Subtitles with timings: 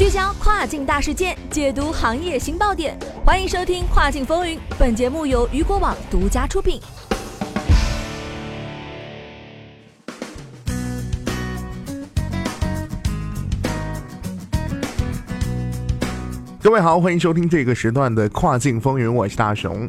[0.00, 4.56] 聚焦跨境大事件，解读行业新爆点，欢迎收听《跨境风云》。
[4.78, 6.80] 本节目由雨果网独家出品。
[16.62, 19.86] 各位好，欢迎收听这个时段的《跨境风云》，我是大熊。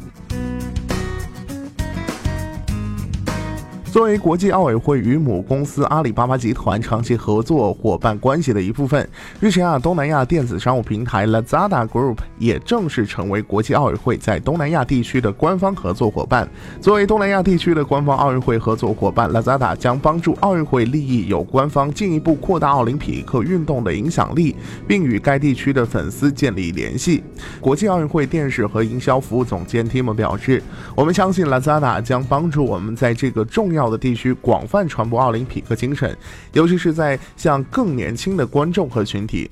[3.92, 9.06] 作为国际奥委会与母公司阿里巴巴集团长期合作伙伴关系的一部分，
[9.38, 16.48] 日前啊，东南亚电子商务平台 Lazada Group 也正式成为国际奥委会在东南亚地区的官方合作伙伴。
[16.80, 24.56] 作为东南亚地区的官方奥运会合作伙伴，Lazada 将帮助奥运会利益有官方进一步扩大奥林匹克运动的影响力，
[24.88, 27.22] 并与该地区的粉丝建立联系。
[27.60, 30.62] 国际奥运会电视和营销服务总监 Tim 表示
[30.96, 36.16] ：“我们相信 Lazada 将帮助我们在这个重要。”的地区广泛传播奥林匹克精神，
[36.52, 39.50] 尤其是在向更年轻的观众和群体。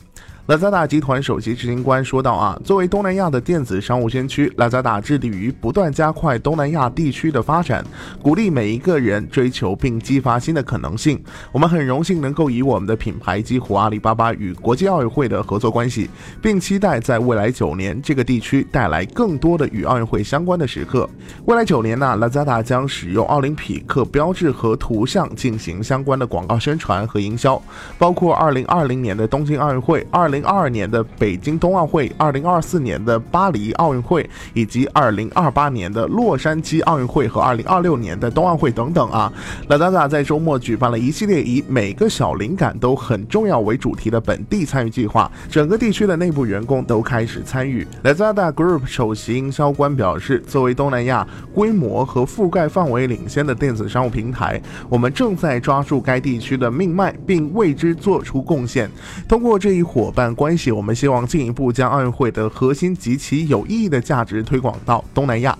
[0.50, 7.84] 拉扎达集团首席执行官说道：“啊，作为东南亚的电子商务先驱，拉扎达致力于不断加快东南亚地区的发展，
[8.20, 11.22] 鼓励每一个人追求并激发新的可能性。
[11.52, 16.10] 我们很荣幸能够以我们的品牌激活阿里巴巴与国际奥运会的合作关系，
[16.42, 21.08] 并期待在未来九年这个地区带来更多的与奥运会相关的时刻。
[21.44, 27.62] 未来九年呢，拉扎达将使用奥林匹克标志和图像进行相关的广告宣传和营销，
[27.96, 39.32] 包括二零二零年的东京奥运会、二零零。”二二年的北京冬奥会、二零二四年的巴黎奥运会，以及二零二八年的洛杉矶奥运会和二零二六年的冬奥会等等啊
[39.68, 47.86] ，Lazada 在周末举办了一系列以每个小灵感都很重要为主题的本地参与计划，整个地区的内部员工都开始参与。
[48.02, 58.90] Lazada Group 首席营销官表示，作为东南亚规模和覆盖范围领先的电子商务平台，我们正在抓住该地区的命脉，并为之做出贡献。
[59.28, 60.29] 通过这一伙伴。
[60.34, 65.56] 关系，我们希望进一步将奥运会的核心及其有意义的价值推广到东南亚。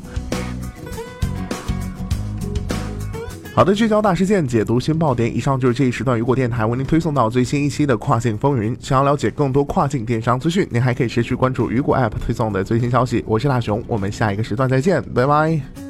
[3.53, 5.37] 好的，聚焦大事件，解读新爆点。
[5.37, 8.75] 以上就是这一时段雨果电台为您推送到最新一期的跨境风云。
[8.81, 13.23] 想要了解更多跨境电商资讯，您还可以持续关注雨果 App 推送的最新消息。
[13.27, 15.90] 我是大熊，我们下一个时段再见，拜拜。